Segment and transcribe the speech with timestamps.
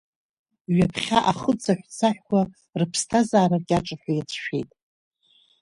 [0.75, 2.41] Ҩаԥхьа ахы цаҳәцаҳәқәа
[2.79, 4.69] рыԥсҭазаара аркьаҿыр ҳәа иацәшәеит.